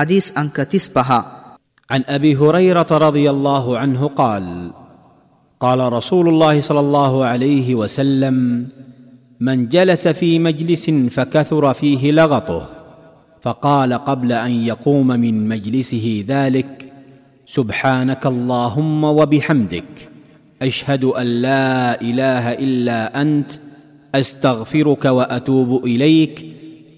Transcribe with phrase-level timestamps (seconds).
[0.00, 1.52] حديث أنك تسبها
[1.90, 4.72] عن أبي هريرة رضي الله عنه قال
[5.60, 8.66] قال رسول الله صلى الله عليه وسلم
[9.40, 12.68] من جلس في مجلس فكثر فيه لغطه
[13.42, 16.92] فقال قبل أن يقوم من مجلسه ذلك
[17.46, 20.08] سبحانك اللهم وبحمدك
[20.62, 23.52] أشهد أن لا إله إلا أنت
[24.14, 26.49] أستغفرك وأتوب إليك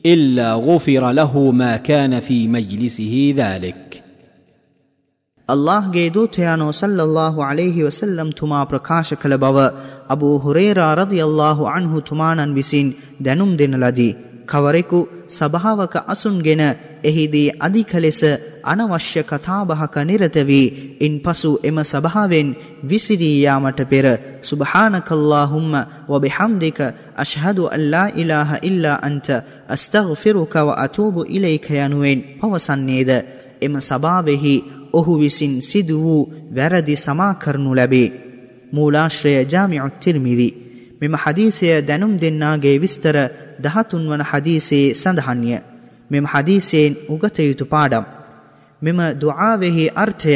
[0.05, 4.03] الا غفر له ما كان في مجلسه ذلك
[5.49, 9.65] අල්لهගේ දූතයානෝ සල්ලල්له عليهෙහි වසල්ලම් තුමා ප්‍රකාශ කළ බව
[10.09, 14.13] අබූ හුරේරා රදි අල්له අන්හු තුමානන් විසින් දැනුම් දෙන ලදී.
[14.47, 16.63] කවරෙකු සභාවක අසුන්ගෙන
[17.03, 18.21] එහිදී අධික ලෙස
[18.65, 22.49] අනවශ්‍ය කතාබහක නිරතවී ඉන් පසු එම සභාවෙන්
[22.85, 24.07] විසිරීයාමට පෙර
[24.43, 25.75] සුභානකල්ලාහුම්ම
[26.09, 26.79] වබිහම්දික
[27.17, 29.29] අශහදු අල්ලා ඉලාහ ඉල්ලා අන්ට
[29.69, 33.11] අස්තගෆිරුකව අතූබු ඉලයික යනුවෙන් පවසන්නේද
[33.61, 34.55] එම සභාවෙහි
[34.93, 38.13] ඔහු විසින් සිදු වූ වැරදි සමා කරනු ලැබේ.
[38.73, 40.49] මූලාශ්‍රය ජාමිඋත් තිර්මිදි.
[41.01, 43.17] මෙම හදීසය දැනුම් දෙන්නාගේ විස්තර
[43.59, 45.53] දහතුන් වන හදීසයේ සඳහන්ය.
[46.11, 48.05] මෙම හදීසයෙන් උගත යුතු පාඩම්.
[48.83, 50.35] මෙම දුආවෙහි අර්ථය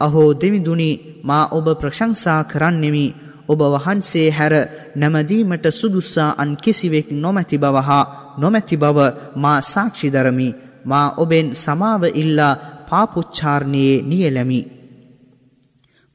[0.00, 0.90] අහෝ දෙවිදුනි
[1.22, 3.06] මා ඔබ ප්‍රශංසා කරන්නෙමි
[3.48, 4.54] ඔබ වහන්සේ හැර
[4.94, 8.04] නැමදීමට සුදුස්සා අන් කිසිවෙක් නොමැති බව හා
[8.38, 8.98] නොමැති බව
[9.36, 10.48] මා සාක්ෂි දරමි
[10.84, 12.58] මා ඔබෙන් සමාව ඉල්ලා
[12.88, 14.60] පාපුච්චාරණයේ නියලැමි.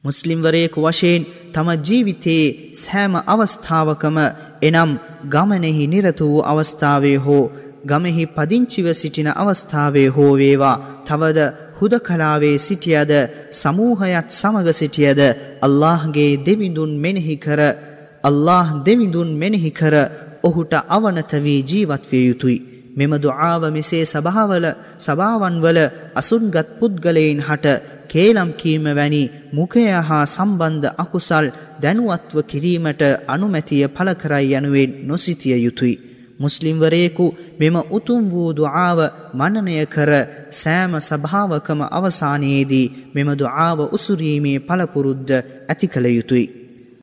[0.04, 1.22] මුස්ලිම්වරයෙකු වශයෙන්
[1.52, 4.16] තම ජීවිතයේ සෑම අවස්ථාවකම
[4.62, 4.90] එනම්
[5.28, 7.44] ගමනෙහි නිරත වූ අවස්ථාවේ හෝ
[7.86, 11.38] ගමෙහි පදිංචිව සිටින අවස්ථාවේ හෝ වේවා තවද
[11.78, 13.12] හුද කලාවේ සිටියද
[13.52, 15.20] සමූහයත් සමග සිටියද
[15.62, 17.60] අල්لهගේ දෙවිඳුන් මෙනෙහි කර
[18.24, 19.94] අල්له දෙවිඳුන් මෙනෙහි කර
[20.42, 22.58] ඔහුට අවනත වී ජීවත් විය යුතුයි.
[22.92, 24.66] මෙම දුආව මෙසේ සභාවල
[24.98, 25.78] සභාවන්වල
[26.14, 27.66] අසුන්ගත් පුද්ගලයින් හට
[28.08, 31.46] කේලම් කීම වැනි මුඛය හා සම්බන්ධ අකුසල්
[31.82, 36.00] දැනුවත්ව කිරීමට අනුමැතිය පළ කරයි යනුවෙන් නොසිතිය යුතුයි.
[36.38, 37.26] මුස්ලිම්වරයෙකු
[37.60, 38.98] මෙම උතුම් වූ දුආව
[39.34, 40.12] මනනය කර
[40.52, 46.61] සෑම සභාවකම අවසානයේදී මෙම දුආව උසුරීමේ පළපුරුද්ද ඇති කළ යුතුයි.